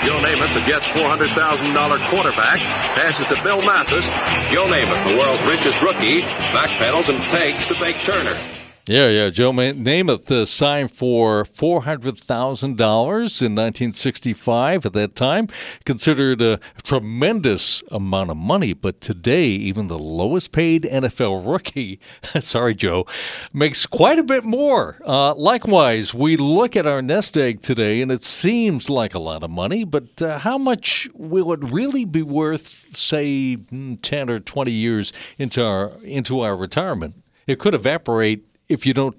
[0.04, 2.58] Joe Namath, the Jets' $400,000 quarterback,
[2.98, 4.06] passes to Bill Mathis.
[4.52, 8.61] Joe Namath, the world's richest rookie, backpedals and takes to fake Turner.
[8.88, 9.30] Yeah, yeah.
[9.30, 15.48] Joe Namath uh, signed for $400,000 in 1965 at that time.
[15.86, 22.00] Considered a tremendous amount of money, but today, even the lowest paid NFL rookie,
[22.40, 23.06] sorry, Joe,
[23.54, 24.98] makes quite a bit more.
[25.06, 29.44] Uh, likewise, we look at our nest egg today, and it seems like a lot
[29.44, 34.40] of money, but uh, how much will it really be worth, say, mm, 10 or
[34.40, 37.14] 20 years into our, into our retirement?
[37.46, 39.18] It could evaporate if you don't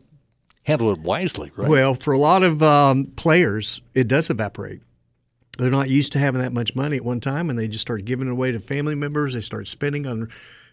[0.64, 1.68] handle it wisely, right?
[1.68, 4.82] Well, for a lot of um, players, it does evaporate.
[5.58, 8.04] They're not used to having that much money at one time, and they just start
[8.04, 9.34] giving it away to family members.
[9.34, 10.30] They start spending on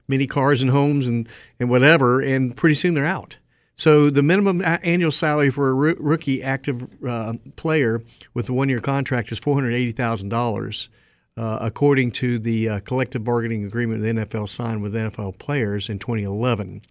[0.07, 1.27] many cars and homes and,
[1.59, 3.37] and whatever, and pretty soon they're out.
[3.75, 9.31] So the minimum annual salary for a rookie active uh, player with a one-year contract
[9.31, 10.89] is four hundred eighty thousand uh, dollars,
[11.37, 16.81] according to the uh, collective bargaining agreement the NFL signed with NFL players in 2011.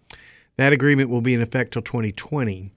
[0.59, 2.69] That agreement will be in effect till 2020.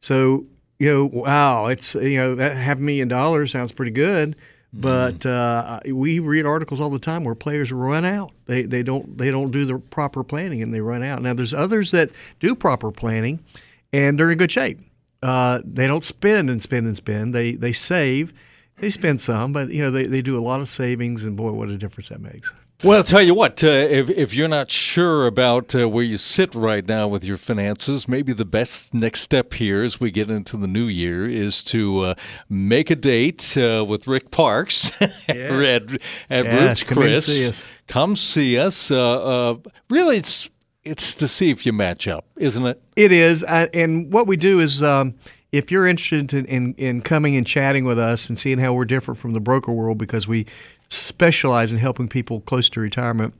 [0.00, 0.44] So,
[0.78, 4.36] you know, wow, it's, you know, that half a million dollars sounds pretty good.
[4.74, 5.90] But mm-hmm.
[5.90, 8.32] uh, we read articles all the time where players run out.
[8.44, 11.22] They, they don't they don't do the proper planning and they run out.
[11.22, 12.10] Now there's others that
[12.40, 13.42] do proper planning,
[13.90, 14.80] and they're in good shape.
[15.22, 17.34] Uh, they don't spend and spend and spend.
[17.34, 18.34] They they save.
[18.76, 21.52] They spend some, but you know they, they do a lot of savings, and boy,
[21.52, 22.52] what a difference that makes.
[22.82, 26.18] Well, I'll tell you what, uh, if, if you're not sure about uh, where you
[26.18, 30.28] sit right now with your finances, maybe the best next step here as we get
[30.28, 32.14] into the new year is to uh,
[32.50, 35.22] make a date uh, with Rick Parkes yes.
[35.28, 37.26] at, at Ruth's come Chris.
[37.26, 37.66] See us.
[37.86, 38.90] Come see us.
[38.90, 39.56] Uh, uh,
[39.88, 40.50] really, it's
[40.82, 42.82] it's to see if you match up, isn't it?
[42.96, 43.42] It is.
[43.42, 44.82] and what we do is.
[44.82, 45.14] Um,
[45.52, 48.84] if you're interested in, in, in, coming and chatting with us and seeing how we're
[48.84, 50.46] different from the broker world because we
[50.88, 53.34] specialize in helping people close to retirement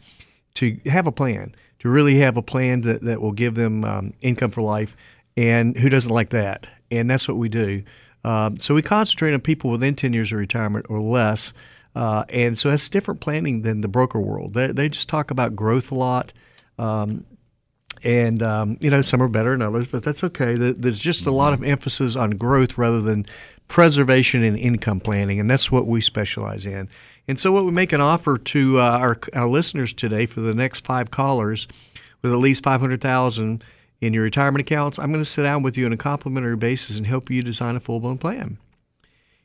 [0.54, 4.14] to have a plan, to really have a plan that, that will give them um,
[4.20, 4.96] income for life.
[5.37, 6.66] And who doesn't like that?
[6.90, 7.83] And that's what we do.
[8.24, 11.52] Um, so we concentrate on people within 10 years of retirement or less.
[11.94, 14.54] Uh, and so that's different planning than the broker world.
[14.54, 16.33] They, they just talk about growth a lot.
[16.78, 17.24] Um,
[18.04, 20.57] and um, you know some are better than others, but that's okay.
[20.57, 23.26] There's just a lot of emphasis on growth rather than
[23.68, 26.88] preservation and income planning, and that's what we specialize in.
[27.27, 30.55] And so, what we make an offer to uh, our, our listeners today for the
[30.55, 31.67] next five callers
[32.23, 33.65] with at least five hundred thousand
[34.01, 36.99] in your retirement accounts, I'm going to sit down with you on a complimentary basis
[36.99, 38.59] and help you design a full blown plan.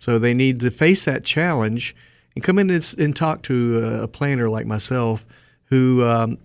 [0.00, 1.94] So they need to face that challenge
[2.34, 5.24] and come in and, and talk to a, a planner like myself
[5.66, 6.38] who um,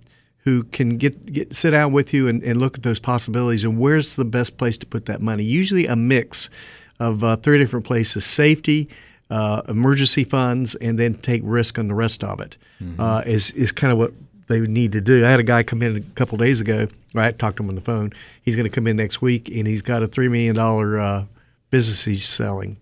[0.46, 3.78] who can get, get sit down with you and, and look at those possibilities and
[3.78, 5.44] where's the best place to put that money.
[5.44, 6.50] Usually a mix
[7.00, 8.88] of uh, three different places: safety,
[9.30, 12.58] uh, emergency funds, and then take risk on the rest of it.
[12.82, 13.00] Mm-hmm.
[13.00, 14.14] Uh, is is kind of what
[14.48, 15.26] they need to do.
[15.26, 16.88] I had a guy come in a couple days ago.
[17.16, 18.14] I talked to him on the phone.
[18.44, 21.26] He's going to come in next week, and he's got a three million dollar uh,
[21.72, 22.78] business he's selling.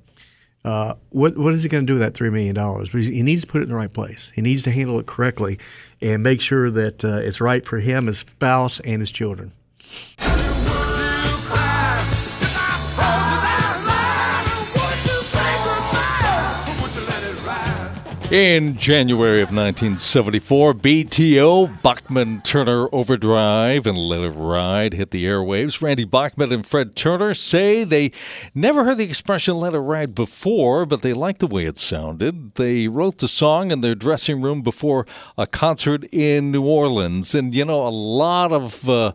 [0.66, 2.91] Uh, what what is he going to do with that three million dollars?
[2.91, 4.32] He needs to put it in the right place.
[4.34, 5.59] He needs to handle it correctly,
[6.04, 9.54] and make sure that uh, it's right for him, his spouse, and his children.
[18.34, 25.84] In January of 1974, BTO, Bachman Turner Overdrive, and Let It Ride hit the airwaves.
[25.84, 28.12] Randy Bachman and Fred Turner say they
[28.56, 32.56] never heard the expression Let It Ride before, but they liked the way it sounded.
[32.56, 35.06] They wrote the song in their dressing room before
[35.38, 37.36] a concert in New Orleans.
[37.36, 38.90] And, you know, a lot of.
[38.90, 39.14] Uh,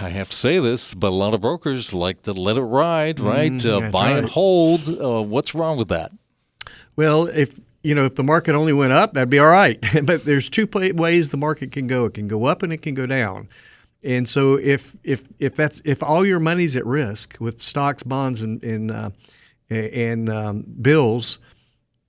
[0.00, 3.20] I have to say this, but a lot of brokers like to let it ride,
[3.20, 3.52] right?
[3.52, 4.18] Mm, uh, buy right.
[4.20, 4.88] and hold.
[4.88, 6.10] Uh, what's wrong with that?
[6.96, 9.78] Well, if you know if the market only went up, that'd be all right.
[10.04, 12.06] but there's two ways the market can go.
[12.06, 13.48] It can go up and it can go down.
[14.04, 18.42] And so if if if that's if all your money's at risk with stocks, bonds,
[18.42, 19.10] and and uh,
[19.70, 21.38] and um, bills,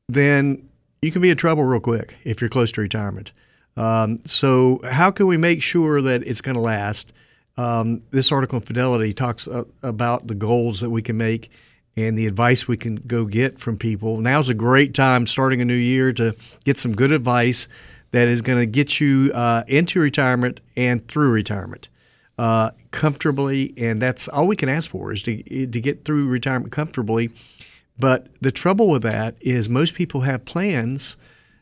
[0.10, 0.70] then
[1.02, 3.32] you can be in trouble real quick if you're close to retirement.
[3.76, 7.12] Um, so how can we make sure that it's going to last?
[7.56, 11.52] Um, this article in Fidelity talks uh, about the goals that we can make
[11.96, 14.18] and the advice we can go get from people.
[14.18, 17.68] Now's a great time, starting a new year, to get some good advice
[18.12, 21.90] that is going to get you uh, into retirement and through retirement
[22.38, 23.74] uh, comfortably.
[23.78, 27.32] And that's all we can ask for is to to get through retirement comfortably.
[28.00, 31.16] But the trouble with that is most people have plans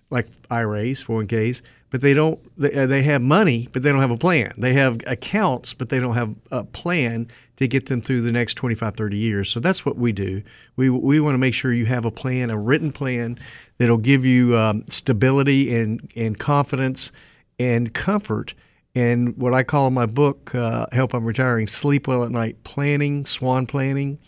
[0.09, 2.39] like IRAs, 401ks, but they don't.
[2.57, 4.53] They, uh, they have money, but they don't have a plan.
[4.57, 7.27] They have accounts, but they don't have a plan
[7.61, 9.49] to get them through the next 25, 30 years.
[9.49, 10.43] So that's what we do.
[10.75, 13.39] We we want to make sure you have a plan, a written plan
[13.77, 17.11] that'll give you um, stability and and confidence
[17.59, 18.53] and comfort.
[18.93, 22.63] And what I call in my book, uh, Help I'm Retiring, Sleep Well at Night
[22.63, 24.19] Planning, Swan Planning.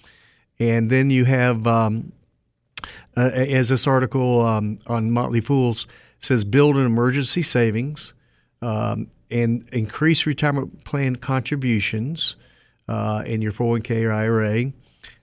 [0.60, 2.14] And then you have um,
[3.18, 5.88] uh, as this article um, on Motley Fools
[6.20, 8.14] says, build an emergency savings
[8.62, 12.38] um, and increase retirement plan contributions
[12.88, 14.72] uh, in your 401k or IRA.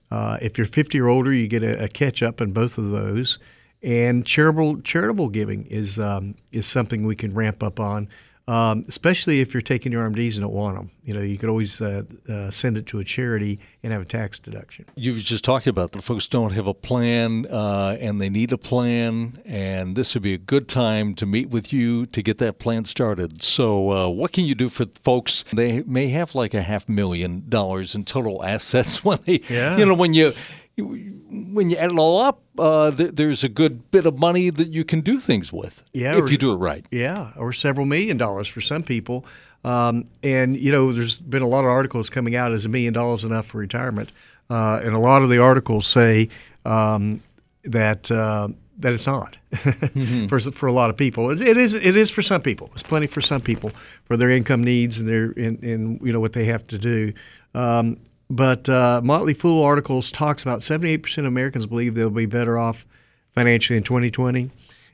[0.09, 2.91] Uh, if you're 50 or older, you get a, a catch up in both of
[2.91, 3.39] those.
[3.83, 8.09] And charitable charitable giving is um, is something we can ramp up on,
[8.47, 10.91] um, especially if you're taking your RMDs and don't want them.
[11.03, 14.05] You know, you could always uh, uh, send it to a charity and have a
[14.05, 14.85] tax deduction.
[14.95, 18.57] You've just talked about the folks don't have a plan uh, and they need a
[18.57, 22.59] plan, and this would be a good time to meet with you to get that
[22.59, 23.41] plan started.
[23.41, 25.43] So, uh, what can you do for folks?
[25.53, 29.77] They may have like a half million dollars in total assets when they, Yeah.
[29.77, 30.33] you know, when you.
[30.77, 34.69] When you add it all up, uh, th- there's a good bit of money that
[34.69, 36.85] you can do things with Yeah, if or- you do it right.
[36.91, 39.25] Yeah, or several million dollars for some people.
[39.63, 42.51] Um, and you know, there's been a lot of articles coming out.
[42.51, 44.11] Is a million dollars enough for retirement?
[44.49, 46.29] Uh, and a lot of the articles say
[46.65, 47.21] um,
[47.63, 48.47] that uh,
[48.79, 49.37] that it's not
[50.29, 51.29] for for a lot of people.
[51.29, 52.69] It, it is it is for some people.
[52.73, 53.71] It's plenty for some people
[54.05, 57.13] for their income needs and their and, and you know what they have to do.
[57.53, 57.97] Um,
[58.31, 62.85] but uh, Motley Fool articles talks about 78% of Americans believe they'll be better off
[63.33, 64.49] financially in 2020.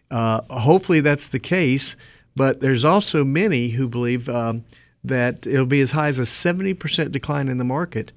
[0.10, 1.96] Uh, hopefully that's the case,
[2.36, 4.64] but there's also many who believe um,
[5.04, 8.12] that it'll be as high as a 70% decline in the market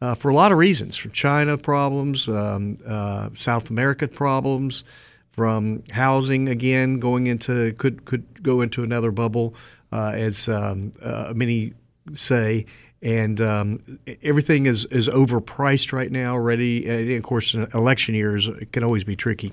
[0.00, 4.84] uh, for a lot of reasons from China problems, um, uh, South America problems,
[5.32, 9.54] from housing again going into could could go into another bubble,
[9.92, 11.74] uh, as um, uh, many
[12.12, 12.66] say.
[13.06, 13.80] And um,
[14.20, 16.88] everything is, is overpriced right now already.
[16.88, 19.52] And of course, election years can always be tricky.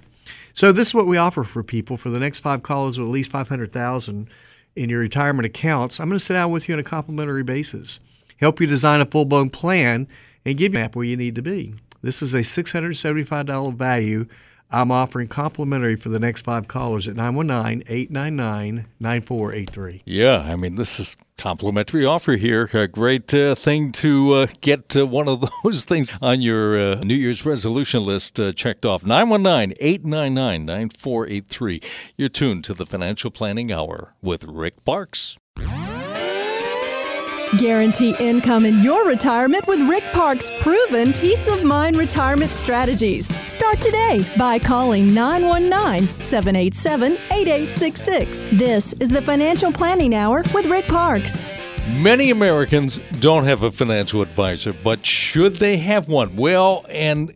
[0.53, 3.11] So this is what we offer for people for the next five callers with at
[3.11, 4.27] least five hundred thousand
[4.75, 5.99] in your retirement accounts.
[5.99, 7.99] I'm going to sit down with you on a complimentary basis,
[8.37, 10.07] help you design a full blown plan,
[10.45, 11.75] and give you a map where you need to be.
[12.01, 14.25] This is a six hundred seventy five dollar value.
[14.73, 20.01] I'm offering complimentary for the next five callers at 919-899-9483.
[20.05, 22.67] Yeah, I mean, this is complimentary offer here.
[22.73, 26.95] A great uh, thing to uh, get uh, one of those things on your uh,
[27.03, 29.03] New Year's resolution list uh, checked off.
[29.03, 31.83] 919-899-9483.
[32.17, 35.37] You're tuned to the Financial Planning Hour with Rick Parkes.
[37.57, 43.27] Guarantee income in your retirement with Rick Parkes' proven peace of mind retirement strategies.
[43.49, 48.45] Start today by calling 919 787 8866.
[48.53, 51.47] This is the Financial Planning Hour with Rick Parkes.
[51.87, 56.35] Many Americans don't have a financial advisor, but should they have one?
[56.35, 57.31] Well, and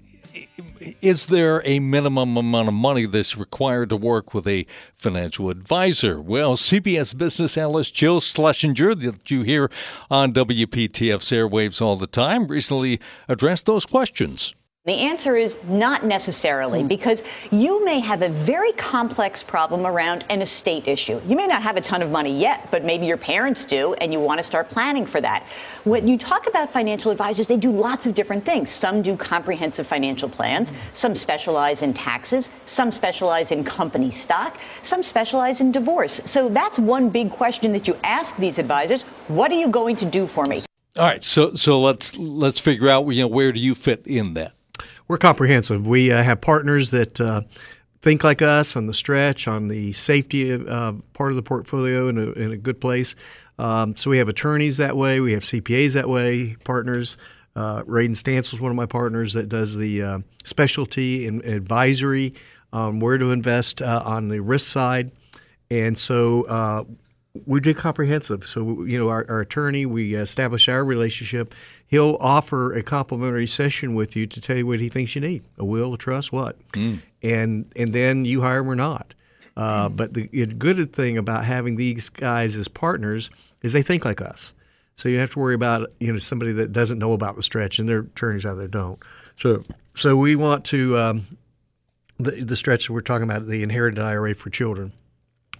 [1.01, 6.19] is there a minimum amount of money that's required to work with a financial advisor?
[6.21, 9.69] Well, CBS business analyst Jill Schlesinger, that you hear
[10.09, 14.55] on WPTF's airwaves all the time, recently addressed those questions.
[14.87, 16.87] The answer is not necessarily, Hmm.
[16.87, 17.21] because
[17.51, 21.19] you may have a very complex problem around an estate issue.
[21.27, 24.13] You may not have a ton of money yet, but maybe your parents do, and
[24.13, 25.43] you want to start planning for that.
[25.83, 28.73] When you talk about financial advisors, they do lots of different things.
[28.79, 35.03] Some do comprehensive financial plans, some specialize in taxes, some specialize in company stock, some
[35.03, 36.21] specialize in divorce.
[36.27, 40.09] So that's one big question that you ask these advisors what are you going to
[40.09, 40.65] do for me?
[40.97, 44.33] All right, so so let's let's figure out you know where do you fit in
[44.35, 44.53] that.
[45.07, 45.87] We're comprehensive.
[45.87, 47.41] We uh, have partners that uh,
[48.01, 52.17] think like us on the stretch, on the safety uh, part of the portfolio in
[52.17, 53.15] a, in a good place.
[53.59, 55.19] Um, so we have attorneys that way.
[55.19, 57.17] We have CPAs that way, partners.
[57.55, 62.35] Uh, Raiden is one of my partners that does the uh, specialty and advisory
[62.71, 65.11] on where to invest uh, on the risk side.
[65.71, 66.83] And so uh,
[67.45, 68.45] we do comprehensive.
[68.45, 71.55] So, you know, our, our attorney, we establish our relationship.
[71.87, 75.43] He'll offer a complimentary session with you to tell you what he thinks you need
[75.57, 76.57] a will, a trust, what.
[77.23, 79.13] And, and then you hire him or not.
[79.55, 83.29] Uh, but the good thing about having these guys as partners
[83.63, 84.53] is they think like us.
[84.95, 87.79] So you have to worry about you know somebody that doesn't know about the stretch,
[87.79, 88.99] and their attorneys out there don't.
[89.39, 89.63] So
[89.95, 91.37] so we want to um,
[92.17, 94.91] the the stretch that we're talking about the inherited IRA for children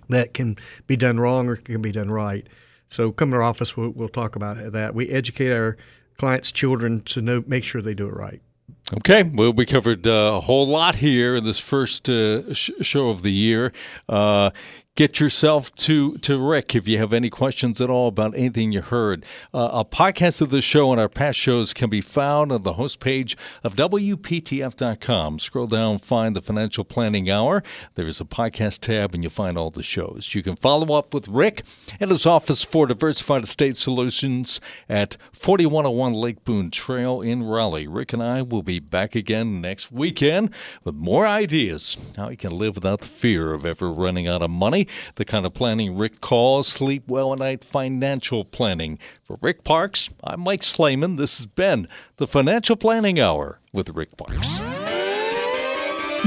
[0.09, 0.57] that can
[0.88, 2.47] be done wrong or can be done right.
[2.88, 4.95] So come to our office, we'll, we'll talk about that.
[4.95, 5.78] We educate our
[6.18, 8.41] clients' children to know make sure they do it right.
[8.95, 13.09] Okay, well, we covered uh, a whole lot here in this first uh, sh- show
[13.09, 13.74] of the year.
[14.07, 14.51] Uh,
[14.97, 18.81] get yourself to, to Rick if you have any questions at all about anything you
[18.81, 19.23] heard.
[19.53, 22.73] Uh, a podcast of the show and our past shows can be found on the
[22.73, 25.37] host page of WPTF.com.
[25.37, 27.61] Scroll down, find the Financial Planning Hour.
[27.93, 30.33] There is a podcast tab, and you'll find all the shows.
[30.33, 31.63] You can follow up with Rick
[32.01, 37.87] at his office for Diversified Estate Solutions at 4101 Lake Boone Trail in Raleigh.
[37.87, 40.49] Rick and I will be back again next weekend
[40.83, 44.49] with more ideas how you can live without the fear of ever running out of
[44.49, 48.99] money the kind of planning Rick calls sleep well at night financial planning.
[49.23, 51.17] For Rick Parkes, I'm Mike Slayman.
[51.17, 54.61] This has been the Financial Planning Hour with Rick Parkes.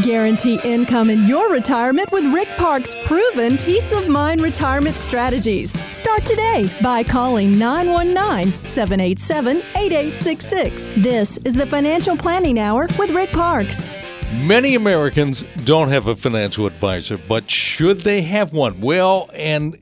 [0.03, 5.73] Guarantee income in your retirement with Rick Parkes' proven peace of mind retirement strategies.
[5.95, 10.91] Start today by calling 919 787 8866.
[10.97, 14.00] This is the Financial Planning Hour with Rick Parkes.
[14.33, 18.81] Many Americans don't have a financial advisor, but should they have one?
[18.81, 19.77] Well, and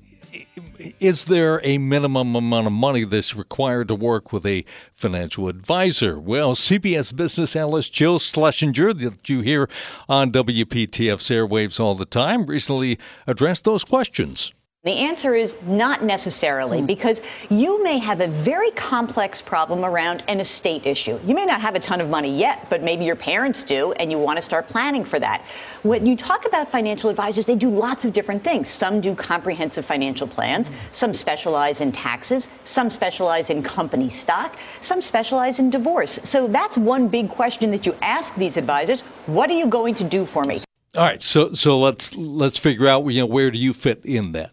[0.98, 6.18] is there a minimum amount of money that's required to work with a financial advisor?
[6.18, 9.68] Well, CBS business analyst Jill Schlesinger, that you hear
[10.08, 14.54] on WPTF's airwaves all the time, recently addressed those questions.
[14.88, 16.86] The answer is not necessarily, hmm.
[16.86, 17.20] because
[17.50, 21.18] you may have a very complex problem around an estate issue.
[21.24, 24.10] You may not have a ton of money yet, but maybe your parents do, and
[24.10, 25.44] you want to start planning for that.
[25.82, 28.74] When you talk about financial advisors, they do lots of different things.
[28.80, 30.74] Some do comprehensive financial plans, hmm.
[30.94, 36.18] some specialize in taxes, some specialize in company stock, some specialize in divorce.
[36.32, 40.08] So that's one big question that you ask these advisors what are you going to
[40.08, 40.64] do for me?
[40.96, 44.32] All right, so so let's let's figure out you know where do you fit in
[44.32, 44.52] that.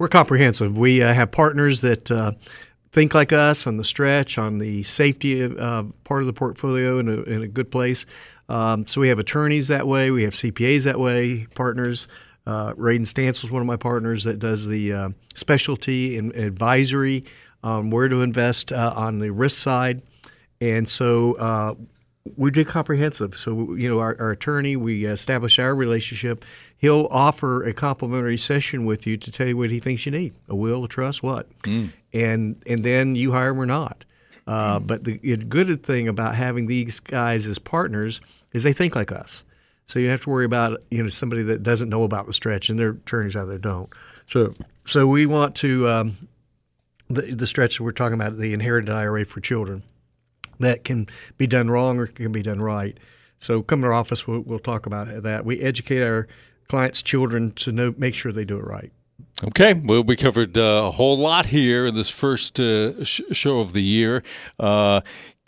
[0.00, 0.78] We're comprehensive.
[0.78, 2.32] We uh, have partners that uh,
[2.90, 7.08] think like us on the stretch, on the safety uh, part of the portfolio in
[7.10, 8.06] a, in a good place.
[8.48, 10.10] Um, so we have attorneys that way.
[10.10, 12.08] We have CPAs that way, partners.
[12.46, 17.26] Uh, Raiden is one of my partners that does the uh, specialty and advisory
[17.62, 20.00] on where to invest uh, on the risk side.
[20.62, 21.74] And so uh,
[22.36, 23.36] we do comprehensive.
[23.36, 26.44] So, you know, our, our attorney, we establish our relationship.
[26.76, 30.34] He'll offer a complimentary session with you to tell you what he thinks you need
[30.48, 31.48] a will, a trust, what.
[32.12, 34.04] And, and then you hire him or not.
[34.46, 38.20] Uh, but the good thing about having these guys as partners
[38.52, 39.44] is they think like us.
[39.86, 42.70] So you have to worry about you know somebody that doesn't know about the stretch,
[42.70, 43.90] and their attorneys out there don't.
[44.28, 44.52] So
[44.84, 46.28] so we want to um,
[47.08, 49.82] the the stretch that we're talking about the inherited IRA for children
[50.60, 52.96] that can be done wrong or can be done right.
[53.38, 55.44] So come to our office, we'll, we'll talk about that.
[55.44, 56.28] We educate our
[56.68, 58.92] clients' children to know make sure they do it right.
[59.42, 63.60] Okay, well, we covered uh, a whole lot here in this first uh, sh- show
[63.60, 64.22] of the year.
[64.58, 65.00] Uh,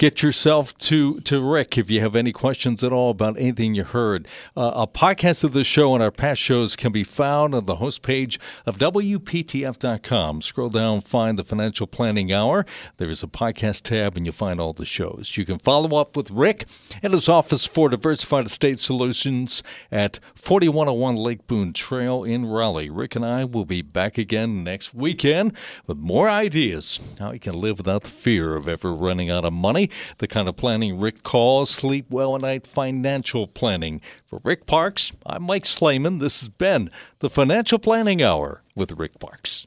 [0.03, 3.85] get yourself to, to Rick if you have any questions at all about anything you
[3.85, 4.27] heard.
[4.57, 7.77] Uh, a podcast of the show and our past shows can be found on the
[7.77, 10.41] host page of WPTF.com.
[10.41, 12.67] Scroll down, find the Financial Planning Hour.
[12.97, 15.37] There is a podcast tab, and you'll find all the shows.
[15.37, 16.67] You can follow up with Rick
[17.01, 22.91] at his office for Diversified Estate Solutions at 4101 Lake Boone Trail in Raleigh.
[22.91, 27.55] Rick and I will be back again next weekend with more ideas how you can
[27.55, 29.91] live without the fear of ever running out of money.
[30.19, 34.01] The kind of planning Rick calls sleep well at night financial planning.
[34.25, 36.21] For Rick Parkes, I'm Mike Slayman.
[36.21, 36.91] This has been
[37.21, 39.67] the Financial Planning Hour with Rick Parkes.